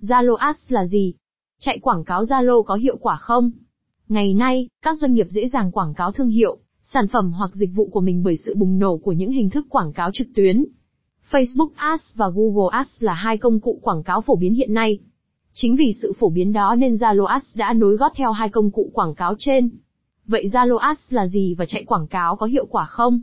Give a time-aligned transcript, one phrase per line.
[0.00, 1.14] Zalo Ads là gì?
[1.58, 3.50] Chạy quảng cáo Zalo có hiệu quả không?
[4.08, 7.70] Ngày nay, các doanh nghiệp dễ dàng quảng cáo thương hiệu, sản phẩm hoặc dịch
[7.74, 10.64] vụ của mình bởi sự bùng nổ của những hình thức quảng cáo trực tuyến.
[11.30, 14.98] Facebook Ads và Google Ads là hai công cụ quảng cáo phổ biến hiện nay.
[15.52, 18.70] Chính vì sự phổ biến đó nên Zalo Ads đã nối gót theo hai công
[18.70, 19.70] cụ quảng cáo trên.
[20.26, 23.20] Vậy Zalo Ads là gì và chạy quảng cáo có hiệu quả không?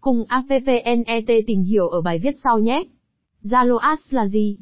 [0.00, 2.84] Cùng Avpnet tìm hiểu ở bài viết sau nhé.
[3.42, 4.58] Zalo Ads là gì?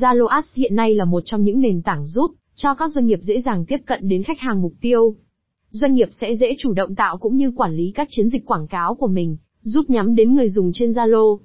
[0.00, 3.18] Zalo Ads hiện nay là một trong những nền tảng giúp cho các doanh nghiệp
[3.22, 5.14] dễ dàng tiếp cận đến khách hàng mục tiêu.
[5.70, 8.66] Doanh nghiệp sẽ dễ chủ động tạo cũng như quản lý các chiến dịch quảng
[8.66, 11.38] cáo của mình, giúp nhắm đến người dùng trên Zalo.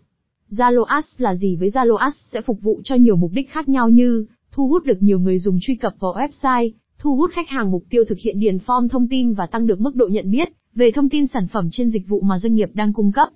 [0.50, 3.70] Zalo Ads là gì với Zalo Ads sẽ phục vụ cho nhiều mục đích khác
[3.70, 7.50] nhau như thu hút được nhiều người dùng truy cập vào website, thu hút khách
[7.50, 10.32] hàng mục tiêu thực hiện điền form thông tin và tăng được mức độ nhận
[10.32, 13.30] biết về thông tin sản phẩm trên dịch vụ mà doanh nghiệp đang cung cấp.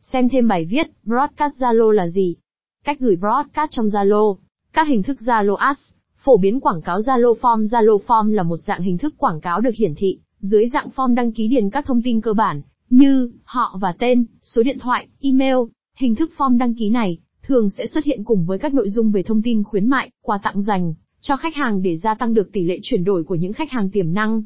[0.00, 2.36] Xem thêm bài viết, Broadcast Zalo là gì?
[2.84, 4.36] Cách gửi broadcast trong Zalo.
[4.76, 5.90] Các hình thức Zalo Ads.
[6.16, 9.60] Phổ biến quảng cáo Zalo Form Zalo Form là một dạng hình thức quảng cáo
[9.60, 13.32] được hiển thị dưới dạng form đăng ký điền các thông tin cơ bản như
[13.44, 15.56] họ và tên, số điện thoại, email.
[15.98, 19.10] Hình thức form đăng ký này thường sẽ xuất hiện cùng với các nội dung
[19.10, 22.52] về thông tin khuyến mại, quà tặng dành cho khách hàng để gia tăng được
[22.52, 24.42] tỷ lệ chuyển đổi của những khách hàng tiềm năng.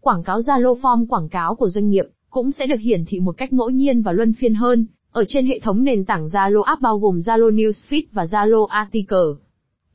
[0.00, 3.36] Quảng cáo Zalo Form quảng cáo của doanh nghiệp cũng sẽ được hiển thị một
[3.36, 6.82] cách ngẫu nhiên và luân phiên hơn ở trên hệ thống nền tảng Zalo App
[6.82, 9.45] bao gồm Zalo Newsfeed và Zalo Article.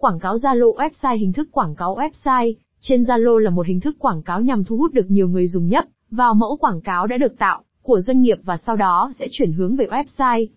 [0.01, 3.95] Quảng cáo Zalo website, hình thức quảng cáo website trên Zalo là một hình thức
[3.99, 5.87] quảng cáo nhằm thu hút được nhiều người dùng nhất.
[6.11, 9.53] vào mẫu quảng cáo đã được tạo của doanh nghiệp và sau đó sẽ chuyển
[9.53, 10.47] hướng về website.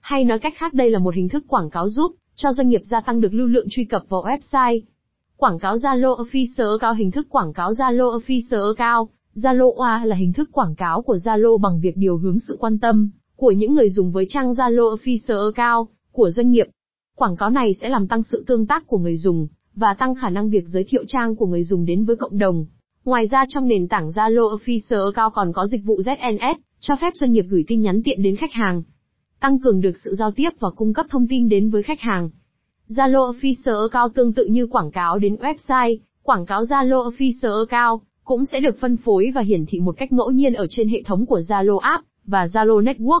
[0.00, 2.80] Hay nói cách khác, đây là một hình thức quảng cáo giúp cho doanh nghiệp
[2.84, 4.80] gia tăng được lưu lượng truy cập vào website.
[5.36, 9.08] Quảng cáo Zalo Official cao, hình thức quảng cáo Zalo Official cao.
[9.34, 12.78] Zalo OA là hình thức quảng cáo của Zalo bằng việc điều hướng sự quan
[12.78, 16.66] tâm của những người dùng với trang Zalo Official cao của doanh nghiệp.
[17.18, 20.28] Quảng cáo này sẽ làm tăng sự tương tác của người dùng và tăng khả
[20.30, 22.66] năng việc giới thiệu trang của người dùng đến với cộng đồng.
[23.04, 27.12] Ngoài ra trong nền tảng Zalo Official cao còn có dịch vụ ZNS, cho phép
[27.14, 28.82] doanh nghiệp gửi tin nhắn tiện đến khách hàng,
[29.40, 32.30] tăng cường được sự giao tiếp và cung cấp thông tin đến với khách hàng.
[32.88, 38.00] Zalo Official cao tương tự như quảng cáo đến website, quảng cáo Zalo Official cao
[38.24, 41.02] cũng sẽ được phân phối và hiển thị một cách ngẫu nhiên ở trên hệ
[41.02, 43.20] thống của Zalo App và Zalo Network.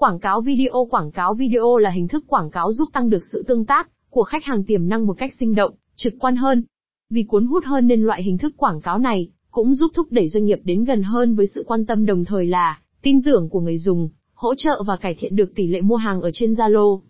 [0.00, 3.44] Quảng cáo video Quảng cáo video là hình thức quảng cáo giúp tăng được sự
[3.48, 6.64] tương tác của khách hàng tiềm năng một cách sinh động, trực quan hơn.
[7.10, 10.28] Vì cuốn hút hơn nên loại hình thức quảng cáo này cũng giúp thúc đẩy
[10.28, 13.60] doanh nghiệp đến gần hơn với sự quan tâm đồng thời là tin tưởng của
[13.60, 17.00] người dùng, hỗ trợ và cải thiện được tỷ lệ mua hàng ở trên Zalo.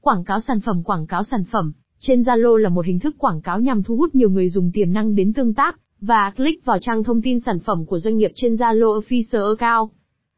[0.00, 3.40] Quảng cáo sản phẩm Quảng cáo sản phẩm trên Zalo là một hình thức quảng
[3.40, 6.78] cáo nhằm thu hút nhiều người dùng tiềm năng đến tương tác và click vào
[6.80, 9.90] trang thông tin sản phẩm của doanh nghiệp trên Zalo Official Account.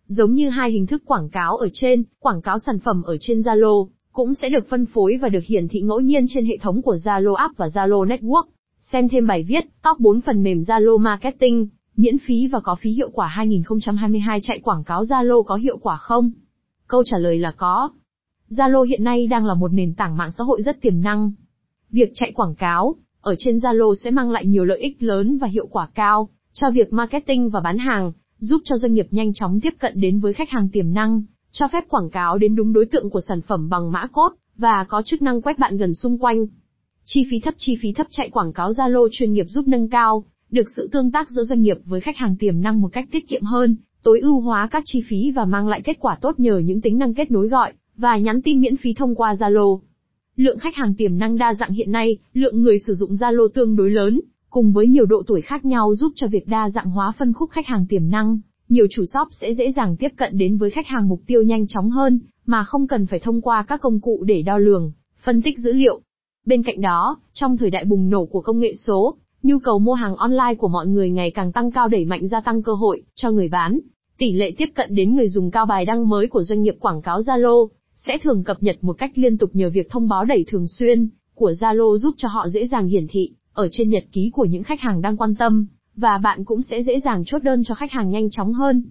[0.07, 3.41] Giống như hai hình thức quảng cáo ở trên, quảng cáo sản phẩm ở trên
[3.41, 6.83] Zalo cũng sẽ được phân phối và được hiển thị ngẫu nhiên trên hệ thống
[6.83, 8.45] của Zalo App và Zalo Network.
[8.81, 12.91] Xem thêm bài viết, top 4 phần mềm Zalo Marketing, miễn phí và có phí
[12.91, 16.31] hiệu quả 2022 chạy quảng cáo Zalo có hiệu quả không?
[16.87, 17.91] Câu trả lời là có.
[18.51, 21.33] Zalo hiện nay đang là một nền tảng mạng xã hội rất tiềm năng.
[21.91, 25.49] Việc chạy quảng cáo ở trên Zalo sẽ mang lại nhiều lợi ích lớn và
[25.49, 29.61] hiệu quả cao cho việc marketing và bán hàng, giúp cho doanh nghiệp nhanh chóng
[29.61, 32.87] tiếp cận đến với khách hàng tiềm năng, cho phép quảng cáo đến đúng đối
[32.87, 36.19] tượng của sản phẩm bằng mã cốt và có chức năng quét bạn gần xung
[36.19, 36.47] quanh.
[37.05, 40.25] Chi phí thấp chi phí thấp chạy quảng cáo Zalo chuyên nghiệp giúp nâng cao
[40.51, 43.29] được sự tương tác giữa doanh nghiệp với khách hàng tiềm năng một cách tiết
[43.29, 46.59] kiệm hơn, tối ưu hóa các chi phí và mang lại kết quả tốt nhờ
[46.59, 49.81] những tính năng kết nối gọi và nhắn tin miễn phí thông qua Zalo.
[50.37, 53.77] Lượng khách hàng tiềm năng đa dạng hiện nay, lượng người sử dụng Zalo tương
[53.77, 54.21] đối lớn,
[54.57, 57.51] cùng với nhiều độ tuổi khác nhau giúp cho việc đa dạng hóa phân khúc
[57.51, 60.87] khách hàng tiềm năng, nhiều chủ shop sẽ dễ dàng tiếp cận đến với khách
[60.87, 64.25] hàng mục tiêu nhanh chóng hơn, mà không cần phải thông qua các công cụ
[64.27, 64.93] để đo lường,
[65.25, 66.01] phân tích dữ liệu.
[66.47, 69.95] Bên cạnh đó, trong thời đại bùng nổ của công nghệ số, nhu cầu mua
[69.95, 73.03] hàng online của mọi người ngày càng tăng cao đẩy mạnh gia tăng cơ hội
[73.15, 73.79] cho người bán.
[74.19, 77.03] Tỷ lệ tiếp cận đến người dùng cao bài đăng mới của doanh nghiệp quảng
[77.03, 77.69] cáo Zalo
[78.07, 81.09] sẽ thường cập nhật một cách liên tục nhờ việc thông báo đẩy thường xuyên
[81.35, 84.63] của Zalo giúp cho họ dễ dàng hiển thị ở trên nhật ký của những
[84.63, 85.67] khách hàng đang quan tâm,
[85.97, 88.83] và bạn cũng sẽ dễ dàng chốt đơn cho khách hàng nhanh chóng hơn.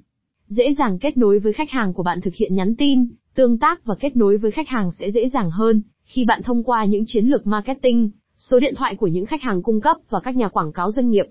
[0.47, 3.85] Dễ dàng kết nối với khách hàng của bạn thực hiện nhắn tin, tương tác
[3.85, 7.03] và kết nối với khách hàng sẽ dễ dàng hơn khi bạn thông qua những
[7.07, 10.47] chiến lược marketing, số điện thoại của những khách hàng cung cấp và các nhà
[10.47, 11.25] quảng cáo doanh nghiệp.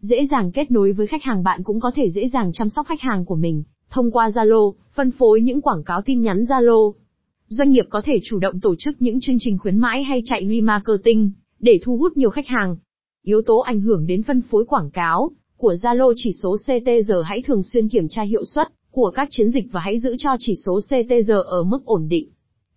[0.00, 2.86] Dễ dàng kết nối với khách hàng bạn cũng có thể dễ dàng chăm sóc
[2.86, 6.92] khách hàng của mình thông qua Zalo, phân phối những quảng cáo tin nhắn Zalo.
[7.48, 10.48] Doanh nghiệp có thể chủ động tổ chức những chương trình khuyến mãi hay chạy
[10.48, 11.30] remarketing
[11.64, 12.76] để thu hút nhiều khách hàng.
[13.22, 17.42] Yếu tố ảnh hưởng đến phân phối quảng cáo của Zalo chỉ số CTR hãy
[17.42, 20.54] thường xuyên kiểm tra hiệu suất của các chiến dịch và hãy giữ cho chỉ
[20.66, 22.28] số CTR ở mức ổn định.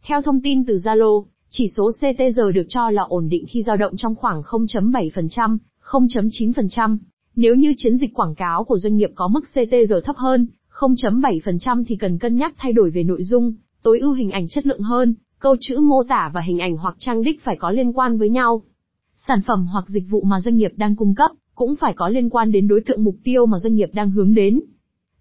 [0.04, 3.78] Theo thông tin từ Zalo, Chỉ số CTR được cho là ổn định khi dao
[3.78, 6.98] động trong khoảng 0.7%, 0.9%.
[7.36, 11.84] Nếu như chiến dịch quảng cáo của doanh nghiệp có mức CTR thấp hơn 0.7%
[11.88, 13.54] thì cần cân nhắc thay đổi về nội dung,
[13.84, 16.96] tối ưu hình ảnh chất lượng hơn, câu chữ mô tả và hình ảnh hoặc
[17.00, 18.62] trang đích phải có liên quan với nhau.
[19.18, 22.30] Sản phẩm hoặc dịch vụ mà doanh nghiệp đang cung cấp cũng phải có liên
[22.30, 24.60] quan đến đối tượng mục tiêu mà doanh nghiệp đang hướng đến.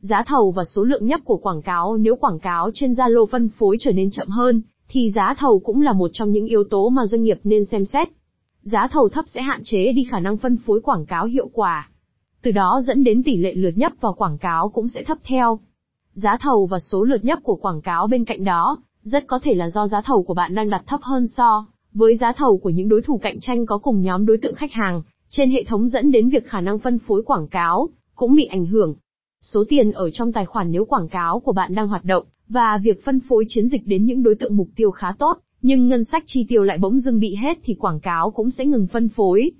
[0.00, 3.48] Giá thầu và số lượng nhấp của quảng cáo nếu quảng cáo trên Zalo phân
[3.48, 6.88] phối trở nên chậm hơn, thì giá thầu cũng là một trong những yếu tố
[6.88, 8.08] mà doanh nghiệp nên xem xét.
[8.62, 11.90] Giá thầu thấp sẽ hạn chế đi khả năng phân phối quảng cáo hiệu quả.
[12.42, 15.58] Từ đó dẫn đến tỷ lệ lượt nhấp vào quảng cáo cũng sẽ thấp theo.
[16.12, 19.54] Giá thầu và số lượt nhấp của quảng cáo bên cạnh đó, rất có thể
[19.54, 21.66] là do giá thầu của bạn đang đặt thấp hơn so
[21.96, 24.72] với giá thầu của những đối thủ cạnh tranh có cùng nhóm đối tượng khách
[24.72, 28.44] hàng, trên hệ thống dẫn đến việc khả năng phân phối quảng cáo cũng bị
[28.44, 28.94] ảnh hưởng.
[29.42, 32.78] Số tiền ở trong tài khoản nếu quảng cáo của bạn đang hoạt động và
[32.78, 36.04] việc phân phối chiến dịch đến những đối tượng mục tiêu khá tốt, nhưng ngân
[36.04, 39.08] sách chi tiêu lại bỗng dưng bị hết thì quảng cáo cũng sẽ ngừng phân
[39.08, 39.50] phối.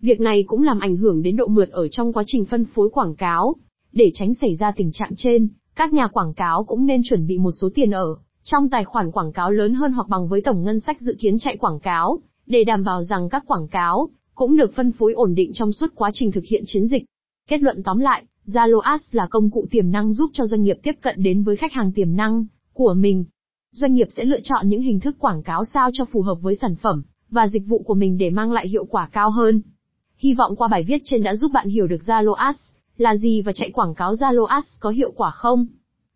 [0.00, 2.90] Việc này cũng làm ảnh hưởng đến độ mượt ở trong quá trình phân phối
[2.90, 3.54] quảng cáo.
[3.92, 7.38] Để tránh xảy ra tình trạng trên, các nhà quảng cáo cũng nên chuẩn bị
[7.38, 8.16] một số tiền ở
[8.50, 11.38] trong tài khoản quảng cáo lớn hơn hoặc bằng với tổng ngân sách dự kiến
[11.38, 15.34] chạy quảng cáo, để đảm bảo rằng các quảng cáo cũng được phân phối ổn
[15.34, 17.04] định trong suốt quá trình thực hiện chiến dịch.
[17.48, 20.76] Kết luận tóm lại, Zalo Ads là công cụ tiềm năng giúp cho doanh nghiệp
[20.82, 23.24] tiếp cận đến với khách hàng tiềm năng của mình.
[23.72, 26.54] Doanh nghiệp sẽ lựa chọn những hình thức quảng cáo sao cho phù hợp với
[26.54, 29.62] sản phẩm và dịch vụ của mình để mang lại hiệu quả cao hơn.
[30.16, 32.60] Hy vọng qua bài viết trên đã giúp bạn hiểu được Zalo Ads
[32.96, 35.66] là gì và chạy quảng cáo Zalo Ads có hiệu quả không.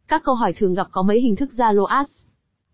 [0.08, 2.10] Các câu hỏi thường gặp có mấy hình thức Zalo Ads.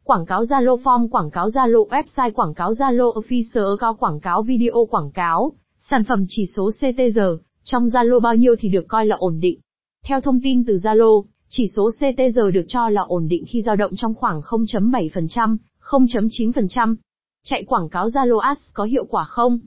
[0.04, 4.42] Quảng cáo Zalo Form, quảng cáo Zalo website, quảng cáo Zalo Official cao quảng cáo
[4.42, 7.20] video quảng cáo, sản phẩm chỉ số CTR,
[7.64, 9.60] trong Zalo bao nhiêu thì được coi là ổn định.
[10.04, 13.76] Theo thông tin từ Zalo, chỉ số CTR được cho là ổn định khi dao
[13.76, 16.96] động trong khoảng 0.7%, 0.9%.
[17.44, 19.58] Chạy quảng cáo Zalo Ads có hiệu quả không?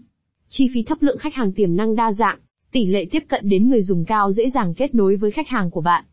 [0.49, 2.39] Chi phí thấp lượng khách hàng tiềm năng đa dạng,
[2.71, 5.71] tỷ lệ tiếp cận đến người dùng cao dễ dàng kết nối với khách hàng
[5.71, 6.05] của bạn.